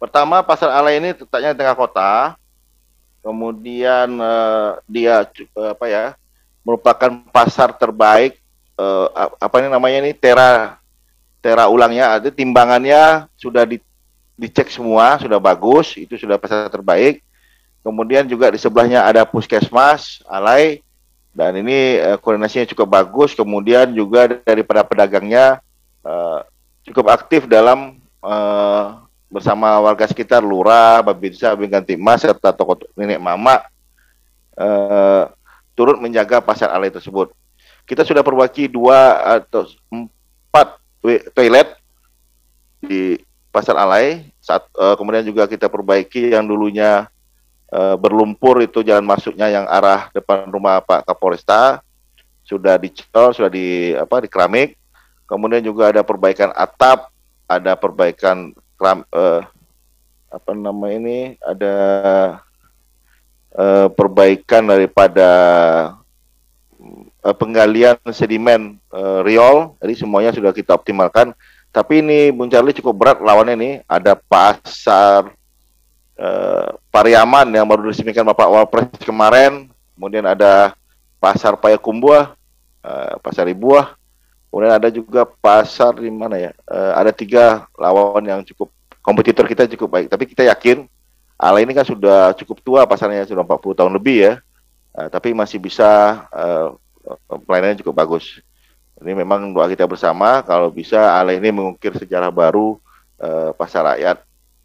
[0.00, 2.40] pertama pasar alay ini letaknya di tengah kota,
[3.20, 6.04] kemudian uh, dia uh, apa ya
[6.64, 8.40] merupakan pasar terbaik
[8.80, 10.80] uh, apa ini namanya ini tera
[11.44, 12.16] tera ulangnya.
[12.16, 13.76] Ada timbangannya sudah di,
[14.40, 17.20] dicek semua sudah bagus itu sudah pasar terbaik.
[17.84, 20.80] Kemudian juga di sebelahnya ada puskesmas alai
[21.36, 23.36] dan ini uh, koordinasinya cukup bagus.
[23.36, 25.60] Kemudian juga daripada pedagangnya
[26.04, 26.40] uh,
[26.88, 33.62] cukup aktif dalam uh, bersama warga sekitar lurah, babinsa, ganti mas serta tokoh nenek mama
[34.58, 35.30] uh,
[35.78, 37.32] turut menjaga pasar alai tersebut.
[37.86, 40.78] Kita sudah perbaiki dua atau empat
[41.32, 41.78] toilet
[42.82, 43.16] di
[43.54, 44.28] pasar alai.
[44.42, 47.06] Saat, uh, kemudian juga kita perbaiki yang dulunya
[47.72, 51.80] uh, berlumpur itu jalan masuknya yang arah depan rumah Pak Kapolresta
[52.44, 54.74] sudah dicor, sudah di apa di keramik.
[55.30, 57.14] Kemudian juga ada perbaikan atap,
[57.46, 59.44] ada perbaikan keram, uh,
[60.32, 61.76] apa nama ini ada
[63.52, 65.28] uh, perbaikan daripada
[67.20, 71.36] uh, penggalian sedimen uh, riol, jadi semuanya sudah kita optimalkan.
[71.70, 73.70] Tapi ini Bung Charlie cukup berat lawannya ini.
[73.84, 75.30] Ada pasar
[76.16, 79.70] uh, Pariaman yang baru diresmikan Bapak Wapres kemarin.
[79.94, 80.72] Kemudian ada
[81.20, 82.32] pasar Payakumbuh,
[82.82, 83.99] uh, pasar Ibuah,
[84.50, 86.50] Kemudian ada juga pasar di mana ya?
[86.66, 88.66] Uh, ada tiga lawan yang cukup
[88.98, 90.06] kompetitor kita cukup baik.
[90.10, 90.90] Tapi kita yakin
[91.40, 94.34] Ala ini kan sudah cukup tua pasarnya sudah 40 tahun lebih ya.
[94.90, 96.74] Uh, tapi masih bisa uh,
[97.46, 98.42] pelayanannya cukup bagus.
[99.00, 102.76] Ini memang doa kita bersama kalau bisa Ala ini mengukir sejarah baru
[103.22, 104.18] uh, pasar rakyat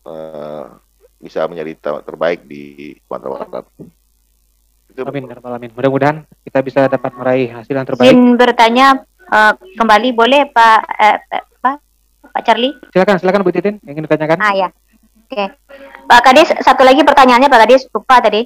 [0.04, 0.76] uh,
[1.22, 3.66] bisa menjadi terbaik di Sumatera Barat.
[4.96, 5.72] Amin, amin.
[5.76, 8.16] Mudah-mudahan kita bisa dapat meraih hasil yang terbaik.
[8.16, 11.18] Izin bertanya uh, kembali boleh Pak uh,
[11.62, 11.76] Pak
[12.34, 12.74] Pak Charlie?
[12.92, 14.38] Silakan, silakan Bu Titin ingin ditanyakan.
[14.42, 14.68] Ah ya.
[15.26, 15.34] Oke.
[15.34, 15.48] Okay.
[16.06, 18.46] Pak Kadis, satu lagi pertanyaannya Pak Kadis, lupa tadi.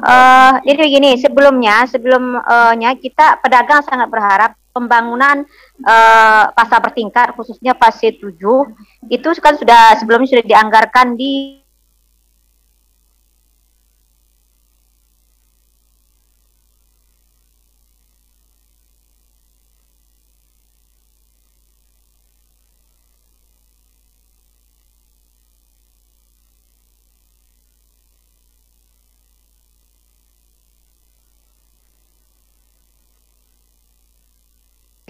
[0.00, 5.46] Uh, jadi begini, sebelumnya sebelumnya kita pedagang sangat berharap pembangunan
[5.86, 8.34] uh, pasar bertingkat khususnya fase 7
[9.06, 11.62] itu kan sudah sebelumnya sudah dianggarkan di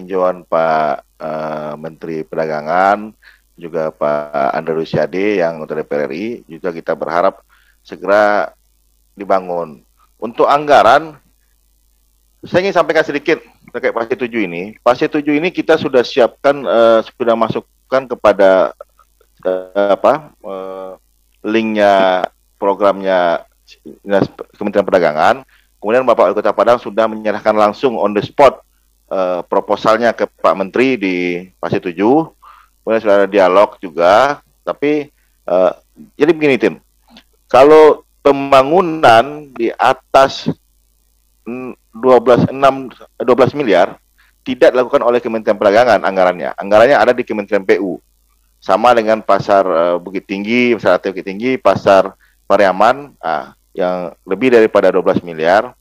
[0.04, 3.16] tinjauan Pak uh, Menteri Perdagangan
[3.56, 7.40] juga Pak Andre Rusiade yang untuk DPR RI juga kita berharap
[7.80, 8.52] segera
[9.16, 9.80] dibangun.
[10.20, 11.16] Untuk anggaran
[12.44, 13.40] saya ingin sampaikan sedikit
[13.72, 14.76] terkait fase 7 ini.
[14.84, 18.76] Fase 7 ini kita sudah siapkan uh, sudah masukkan kepada
[19.48, 21.00] uh, apa uh,
[21.40, 22.28] linknya
[22.60, 23.48] programnya
[24.60, 25.36] Kementerian Perdagangan.
[25.80, 28.60] Kemudian Bapak Wali Kota Padang sudah menyerahkan langsung on the spot
[29.14, 31.16] uh, proposalnya ke Pak Menteri di
[31.62, 31.94] fase 7.
[31.94, 34.42] Kemudian sudah ada dialog juga.
[34.66, 35.08] Tapi
[35.46, 35.72] uh,
[36.18, 36.74] jadi begini tim,
[37.46, 40.50] kalau pembangunan di atas
[41.44, 42.56] 12 6
[43.20, 44.00] 12 miliar
[44.44, 46.52] tidak dilakukan oleh Kementerian Perdagangan anggarannya.
[46.56, 48.00] Anggarannya ada di Kementerian PU.
[48.60, 52.16] Sama dengan pasar uh, Bukit Tinggi, pasar Bukit Tinggi, pasar
[52.48, 55.72] Pariaman uh, yang lebih daripada 12 miliar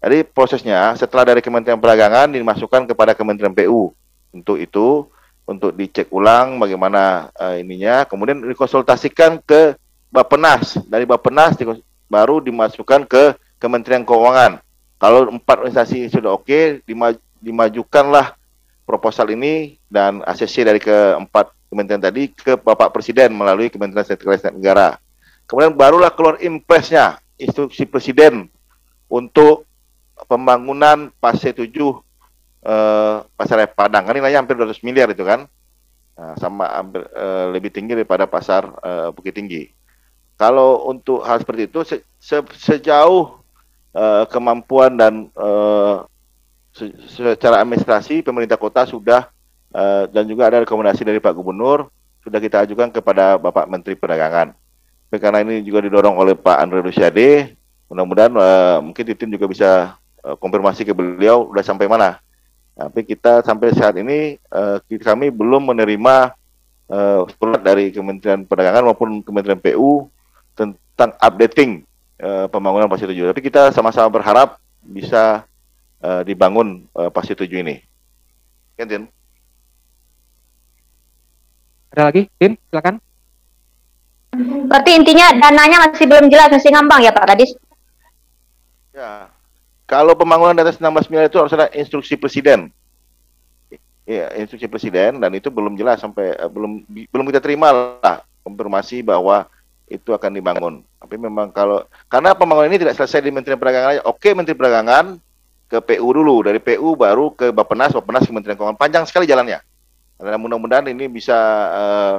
[0.00, 3.92] jadi prosesnya setelah dari Kementerian Perdagangan dimasukkan kepada Kementerian PU.
[4.32, 5.04] Untuk itu,
[5.44, 9.76] untuk dicek ulang bagaimana uh, ininya, kemudian dikonsultasikan ke
[10.08, 10.80] Bapenas.
[10.88, 11.68] Dari Bapenas di,
[12.08, 14.64] baru dimasukkan ke Kementerian Keuangan.
[14.96, 18.40] Kalau empat organisasi sudah oke, okay, dimaj, dimajukanlah
[18.88, 24.96] proposal ini dan ACC dari keempat kementerian tadi ke Bapak Presiden melalui Kementerian Sekretaris Negara.
[25.44, 28.48] Kemudian barulah keluar impresnya, instruksi Presiden
[29.06, 29.69] untuk
[30.26, 34.04] pembangunan fase 7 eh, pasar Padang.
[34.04, 35.46] Kan nilainya hampir 200 miliar itu kan?
[36.20, 39.72] Nah, sama hampir, eh, lebih tinggi daripada pasar eh, Bukit Tinggi.
[40.36, 43.40] Kalau untuk hal seperti itu se se sejauh
[43.96, 45.94] eh, kemampuan dan eh,
[46.72, 49.28] se secara administrasi pemerintah kota sudah
[49.72, 51.88] eh, dan juga ada rekomendasi dari Pak Gubernur
[52.20, 54.52] sudah kita ajukan kepada Bapak Menteri Perdagangan.
[55.10, 57.58] Karena ini juga didorong oleh Pak Andre Rusiade,
[57.90, 62.20] mudah-mudahan uh, mungkin tim juga bisa uh, konfirmasi ke beliau sudah sampai mana.
[62.76, 66.32] Tapi kita sampai saat ini uh, kami belum menerima
[66.88, 70.08] uh, surat dari Kementerian Perdagangan maupun Kementerian PU
[70.56, 71.84] tentang updating
[72.24, 73.30] uh, pembangunan fase 7.
[73.36, 75.44] Tapi kita sama-sama berharap bisa
[76.00, 77.84] uh, dibangun uh, fase 7 ini.
[78.80, 79.12] Kentin.
[81.90, 82.54] Ada lagi, Tin?
[82.70, 83.02] Silakan.
[84.70, 87.50] Berarti intinya dananya masih belum jelas, masih ngambang ya Pak Kadis?
[88.94, 89.26] Ya,
[89.90, 92.70] kalau pembangunan di atas 16 miliar itu harus ada instruksi presiden.
[94.06, 99.02] ya, instruksi presiden dan itu belum jelas sampai uh, belum belum kita terima lah konfirmasi
[99.02, 99.50] bahwa
[99.90, 100.74] itu akan dibangun.
[101.02, 105.18] Tapi memang kalau karena pembangunan ini tidak selesai di Menteri Perdagangan oke Menteri Perdagangan
[105.66, 108.78] ke PU dulu, dari PU baru ke Bappenas, Bappenas ke Kementerian Keuangan.
[108.78, 109.62] Panjang sekali jalannya.
[110.18, 111.38] Dan mudah-mudahan ini bisa
[111.70, 112.16] uh,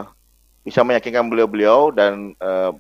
[0.64, 2.72] bisa meyakinkan beliau-beliau dan uh,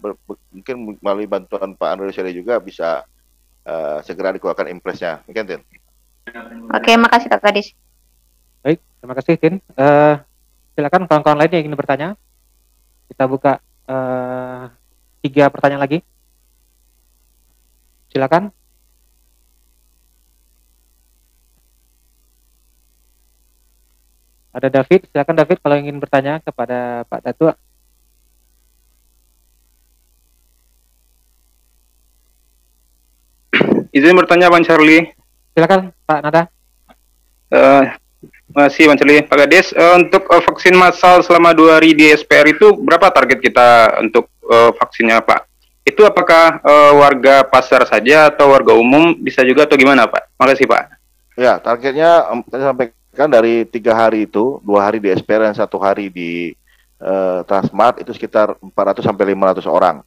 [0.51, 3.03] mungkin melalui bantuan Pak Andrew Syari juga bisa
[3.65, 5.21] uh, segera dikeluarkan impresnya.
[5.25, 5.61] Mungkin Tin.
[6.71, 7.73] Oke, makasih Pak Kadis.
[8.61, 9.55] Baik, terima kasih Tin.
[9.73, 10.21] Uh,
[10.77, 12.09] silakan kawan-kawan lain yang ingin bertanya.
[13.09, 14.71] Kita buka uh,
[15.25, 15.99] tiga pertanyaan lagi.
[18.13, 18.53] Silakan.
[24.51, 27.55] Ada David, silakan David kalau ingin bertanya kepada Pak Datuk.
[33.91, 35.11] Izin bertanya Bang Charlie.
[35.51, 36.41] Silakan Pak Nada.
[37.51, 37.83] Uh,
[38.55, 39.19] masih Bang Charlie.
[39.19, 43.43] Pak Gades, uh, untuk uh, vaksin massal selama dua hari di SPR itu berapa target
[43.43, 45.43] kita untuk uh, vaksinnya Pak?
[45.83, 50.39] Itu apakah uh, warga pasar saja atau warga umum bisa juga atau gimana Pak?
[50.39, 50.83] Makasih Pak.
[51.35, 56.07] Ya, targetnya sampai kan dari tiga hari itu dua hari di SPR dan satu hari
[56.07, 56.55] di
[57.03, 59.99] uh, Transmart itu sekitar 400 sampai 500 orang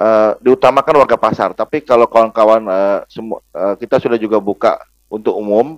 [0.00, 1.52] uh, diutamakan warga pasar.
[1.52, 4.80] Tapi kalau kawan-kawan uh, semua uh, kita sudah juga buka
[5.12, 5.76] untuk umum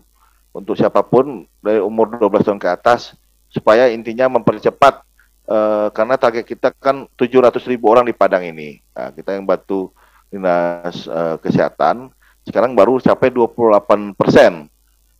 [0.54, 3.18] untuk siapa pun dari umur 12 tahun ke atas
[3.50, 5.02] supaya intinya mempercepat
[5.50, 8.78] uh, karena target kita kan 700 ribu orang di Padang ini.
[8.94, 9.90] Nah, kita yang bantu
[10.32, 12.08] dinas uh, kesehatan
[12.46, 14.70] sekarang baru capai 28 persen.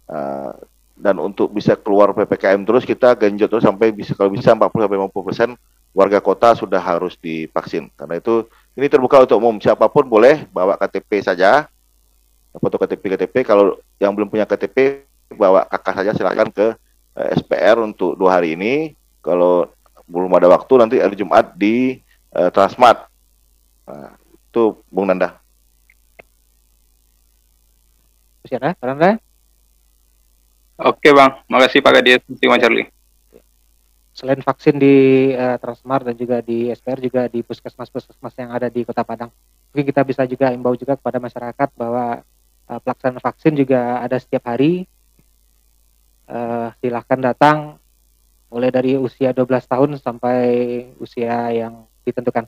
[0.06, 0.52] Uh,
[1.02, 4.98] dan untuk bisa keluar PPKM terus kita genjot terus sampai bisa kalau bisa 40 sampai
[5.02, 5.50] 50 persen
[5.90, 7.90] warga kota sudah harus divaksin.
[7.98, 11.68] Karena itu ini terbuka untuk umum siapa pun boleh bawa KTP saja
[12.56, 15.04] foto KTP KTP kalau yang belum punya KTP
[15.37, 16.76] bawa kakak saja silakan ke
[17.16, 18.92] eh, SPR untuk dua hari ini
[19.24, 19.68] kalau
[20.08, 22.00] belum ada waktu nanti hari Jumat di
[22.37, 23.08] eh, Transmart
[23.88, 24.12] nah,
[24.52, 25.40] itu Bung Nanda.
[28.44, 28.76] Siapa?
[28.85, 29.16] Nanda?
[30.82, 32.90] Oke bang, makasih Pak Gadies, terima Charlie.
[34.12, 38.85] Selain vaksin di uh, Transmart dan juga di SPR juga di puskesmas-puskesmas yang ada di
[38.85, 39.33] Kota Padang.
[39.72, 42.20] Mungkin kita bisa juga imbau juga kepada masyarakat bahwa
[42.68, 44.85] uh, pelaksanaan vaksin juga ada setiap hari.
[46.29, 47.81] Uh, silahkan datang
[48.53, 50.40] mulai dari usia 12 tahun sampai
[51.01, 52.44] usia yang ditentukan.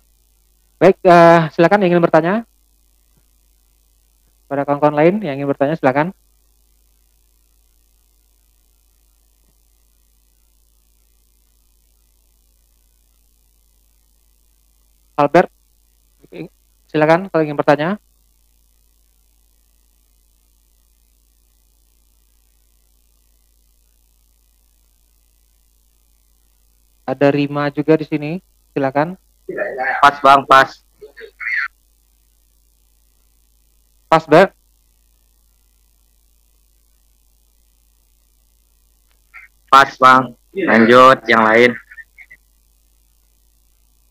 [0.77, 2.35] Baik, uh, silakan yang ingin bertanya.
[4.45, 6.13] Pada kawan-kawan lain yang ingin bertanya silakan.
[15.15, 15.47] Albert,
[16.91, 18.03] silakan kalau ingin bertanya.
[27.07, 28.43] Ada Rima juga di sini,
[28.75, 29.15] silakan.
[30.03, 30.71] Pas bang, pas.
[34.11, 34.51] Pas, Bert.
[39.71, 40.25] Pas bang.
[40.55, 41.71] Lanjut yang lain.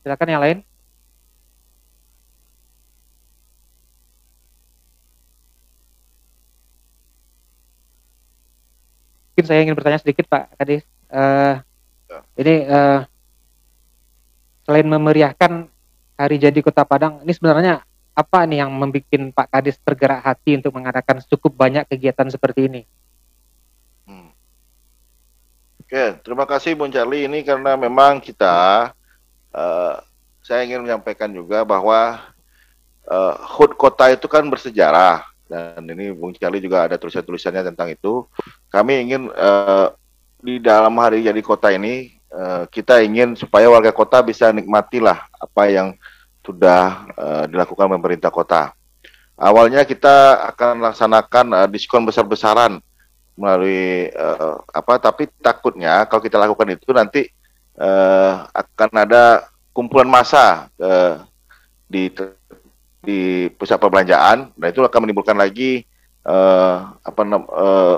[0.04, 0.58] Silakan yang lain.
[9.34, 10.86] Mungkin saya ingin bertanya sedikit Pak Kadis.
[11.10, 11.58] Uh,
[12.38, 13.02] ini uh,
[14.62, 15.66] selain memeriahkan
[16.14, 17.82] hari jadi Kota Padang, ini sebenarnya
[18.14, 22.82] apa nih yang membuat Pak Kadis tergerak hati untuk mengadakan cukup banyak kegiatan seperti ini?
[24.06, 24.30] Hmm.
[25.82, 27.26] Oke, terima kasih Bung Charlie.
[27.26, 28.94] Ini karena memang kita,
[29.50, 29.96] uh,
[30.46, 32.22] saya ingin menyampaikan juga bahwa
[33.10, 38.26] uh, HUT kota itu kan bersejarah dan ini Bung Charlie juga ada tulisan-tulisannya tentang itu.
[38.72, 39.94] Kami ingin uh,
[40.44, 45.64] di dalam hari jadi kota ini uh, kita ingin supaya warga kota bisa nikmatilah apa
[45.70, 45.96] yang
[46.44, 48.76] sudah uh, dilakukan pemerintah kota.
[49.40, 52.80] Awalnya kita akan laksanakan uh, diskon besar-besaran
[53.34, 57.26] melalui uh, apa tapi takutnya kalau kita lakukan itu nanti
[57.82, 61.26] uh, akan ada kumpulan massa uh,
[61.90, 62.14] di
[63.04, 65.84] di pusat perbelanjaan dan itu akan menimbulkan lagi
[66.24, 67.98] uh, apa uh,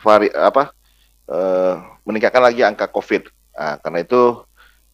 [0.00, 0.72] vari apa
[1.28, 1.74] uh,
[2.08, 3.28] meningkatkan lagi angka COVID.
[3.52, 4.40] Nah, karena itu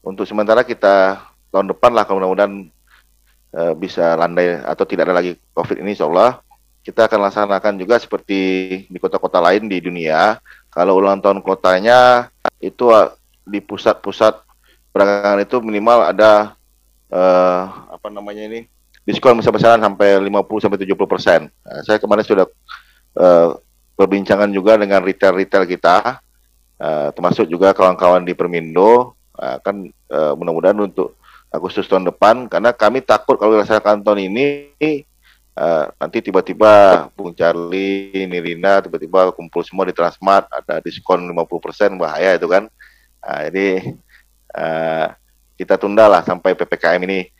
[0.03, 1.23] untuk sementara kita
[1.55, 2.67] tahun depan lah mudah-mudahan
[3.55, 6.43] uh, bisa landai atau tidak ada lagi COVID ini, insya
[6.83, 8.41] kita akan laksanakan juga seperti
[8.87, 10.39] di kota-kota lain di dunia.
[10.71, 12.31] Kalau ulang tahun kotanya
[12.63, 12.91] itu
[13.43, 14.39] di pusat-pusat
[14.95, 16.55] perdagangan itu minimal ada
[17.11, 18.71] uh, apa namanya ini
[19.07, 21.41] diskon besar-besaran sampai 50 sampai 70 persen.
[21.47, 22.47] Nah, saya kemarin sudah
[23.15, 23.55] uh,
[23.95, 26.19] perbincangan juga dengan retail-retail kita
[26.83, 31.15] uh, termasuk juga kawan-kawan di Permindo uh, kan uh, mudah-mudahan untuk
[31.55, 34.47] Agustus tahun depan karena kami takut kalau dilaksanakan tahun ini
[35.57, 42.37] uh, nanti tiba-tiba Bung Charlie, Nirina tiba-tiba kumpul semua di Transmart ada diskon 50% bahaya
[42.37, 42.69] itu kan.
[43.23, 43.67] Uh, jadi
[44.53, 45.07] uh,
[45.57, 47.33] kita tunda lah sampai PPKM ini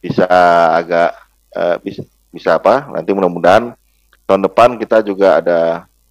[0.00, 0.24] bisa
[0.72, 1.12] agak
[1.52, 2.02] uh, bisa,
[2.32, 3.76] bisa apa nanti mudah-mudahan
[4.24, 5.60] tahun depan kita juga ada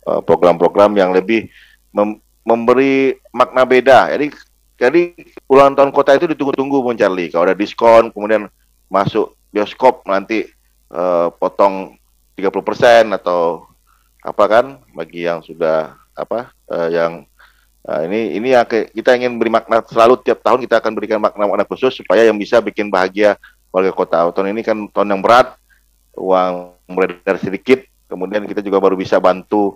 [0.06, 1.50] program-program uh, yang lebih
[1.90, 4.14] mem memberi makna beda.
[4.14, 4.30] Jadi
[4.78, 5.02] jadi
[5.50, 7.34] ulang tahun kota itu ditunggu-tunggu Bung Charlie.
[7.34, 8.46] Kalau ada diskon, kemudian
[8.86, 10.46] masuk bioskop nanti
[10.94, 11.98] uh, potong
[12.38, 13.66] 30% atau
[14.20, 17.24] apa kan bagi yang sudah apa uh, yang
[17.88, 21.64] uh, ini ini yang kita ingin beri makna selalu tiap tahun kita akan berikan makna-makna
[21.64, 23.40] khusus supaya yang bisa bikin bahagia
[23.76, 24.24] warga kota.
[24.32, 25.60] Tahun ini kan tahun yang berat,
[26.16, 29.76] uang beredar sedikit, kemudian kita juga baru bisa bantu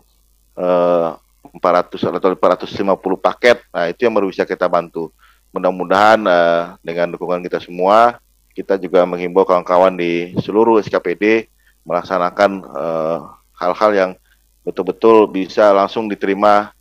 [0.56, 1.20] uh,
[1.52, 2.80] 400 atau 450
[3.20, 3.60] paket.
[3.76, 5.12] Nah, itu yang baru bisa kita bantu.
[5.52, 8.24] Mudah-mudahan uh, dengan dukungan kita semua,
[8.56, 11.48] kita juga menghimbau kawan-kawan di seluruh SKPD
[11.88, 13.20] melaksanakan eh,
[13.56, 14.12] hal-hal yang
[14.68, 16.76] betul-betul bisa langsung diterima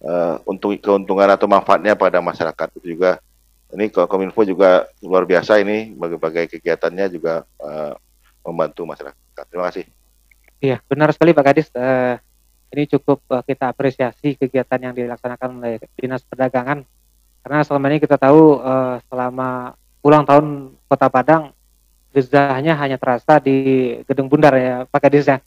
[0.00, 2.68] uh, untuk keuntungan atau manfaatnya pada masyarakat.
[2.78, 3.20] Itu juga
[3.74, 7.94] ini Kominfo juga luar biasa ini berbagai kegiatannya juga uh,
[8.46, 9.44] membantu masyarakat.
[9.50, 9.84] Terima kasih.
[10.62, 11.68] Iya, benar sekali Pak Kadis.
[11.74, 12.16] Uh,
[12.74, 16.82] ini cukup uh, kita apresiasi kegiatan yang dilaksanakan oleh Dinas Perdagangan
[17.44, 21.52] karena selama ini kita tahu uh, selama ulang tahun Kota Padang
[22.10, 25.38] gezahnya hanya terasa di Gedung Bundar ya Pak Kadis ya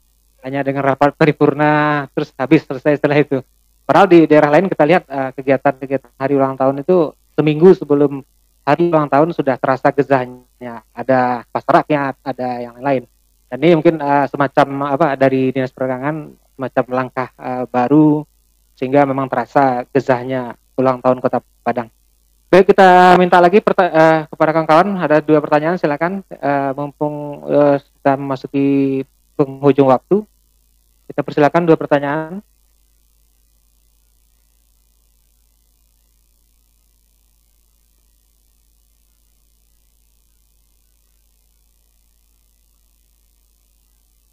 [0.46, 3.42] hanya dengan rapat paripurna terus habis selesai setelah itu
[3.82, 8.26] padahal di daerah lain kita lihat uh, kegiatan-kegiatan hari ulang tahun itu seminggu sebelum
[8.66, 13.06] hari ulang tahun sudah terasa gezahnya ada pasar rakyat ada yang lain
[13.46, 18.26] dan ini mungkin uh, semacam apa dari dinas perdagangan semacam langkah uh, baru
[18.74, 21.90] sehingga memang terasa gezahnya ulang tahun Kota Padang.
[22.48, 28.16] Baik, kita minta lagi uh, kepada kawan-kawan ada dua pertanyaan silakan uh, mumpung uh, kita
[28.16, 28.66] memasuki
[29.36, 30.24] penghujung waktu.
[31.10, 32.40] Kita persilakan dua pertanyaan.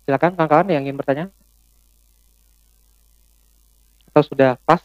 [0.06, 1.26] Silakan kawan-kawan yang ingin bertanya
[4.16, 4.80] atau sudah pas?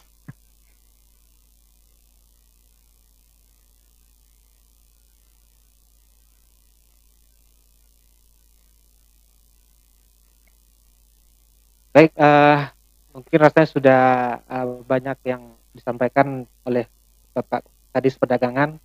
[11.94, 12.70] Baik, uh,
[13.14, 14.02] mungkin rasanya sudah
[14.50, 16.90] uh, banyak yang disampaikan oleh
[17.30, 18.82] Bapak Kadis Perdagangan.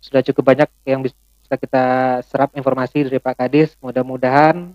[0.00, 1.16] Sudah cukup banyak yang bisa
[1.52, 3.76] kita serap informasi dari Pak Kadis.
[3.80, 4.72] Mudah-mudahan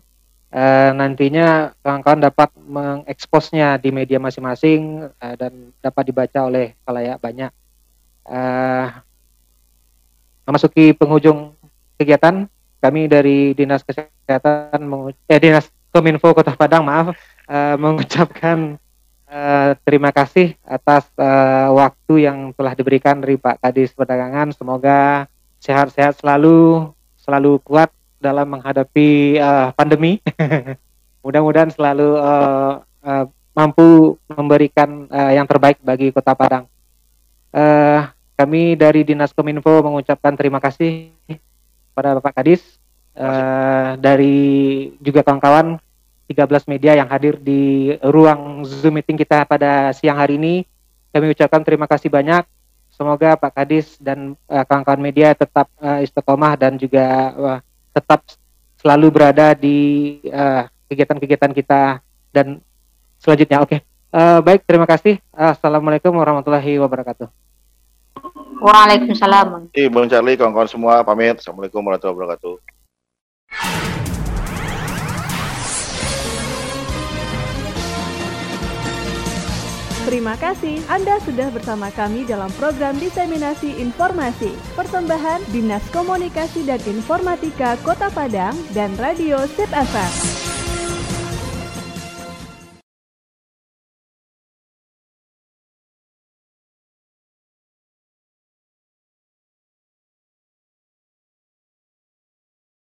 [0.52, 7.52] uh, nantinya kawan-kawan dapat mengeksposnya di media masing-masing uh, dan dapat dibaca oleh kalayak banyak.
[8.28, 8.92] Uh,
[10.48, 11.56] memasuki penghujung
[12.00, 12.48] kegiatan,
[12.80, 14.80] kami dari Dinas Kesehatan,
[15.28, 17.16] eh, Dinas Kominfo Kota Padang, maaf,
[17.50, 18.80] uh, mengucapkan
[19.28, 24.56] uh, terima kasih atas uh, waktu yang telah diberikan dari Pak Kadis Perdagangan.
[24.56, 25.28] Semoga
[25.60, 30.22] sehat-sehat selalu, selalu kuat dalam menghadapi uh, pandemi.
[31.26, 33.26] Mudah-mudahan selalu uh, uh,
[33.58, 36.70] mampu memberikan uh, yang terbaik bagi Kota Padang.
[37.50, 38.06] Uh,
[38.38, 41.10] kami dari Dinas Kominfo mengucapkan terima kasih
[41.98, 42.78] pada Bapak Kadis,
[43.18, 44.38] uh, dari
[45.02, 45.82] juga kawan-kawan
[46.30, 50.62] 13 media yang hadir di ruang Zoom meeting kita pada siang hari ini.
[51.10, 52.46] Kami ucapkan terima kasih banyak.
[52.94, 57.60] Semoga Pak Kadis dan kawan-kawan uh, media tetap uh, istiqomah dan juga uh,
[57.98, 58.22] tetap
[58.78, 59.78] selalu berada di
[60.22, 61.82] eh, kegiatan-kegiatan uh, kita
[62.30, 62.62] dan
[63.18, 63.66] selanjutnya.
[63.66, 64.14] Oke, okay.
[64.14, 65.18] uh, eh, baik terima kasih.
[65.34, 67.28] Assalamualaikum warahmatullahi wabarakatuh.
[68.58, 69.70] Waalaikumsalam.
[69.74, 71.38] Iya, Bang Charlie, kawan-kawan semua pamit.
[71.42, 73.97] Assalamualaikum warahmatullahi wabarakatuh.
[80.08, 87.76] Terima kasih Anda sudah bersama kami dalam program diseminasi informasi persembahan Dinas Komunikasi dan Informatika
[87.84, 90.57] Kota Padang dan Radio Sip FM.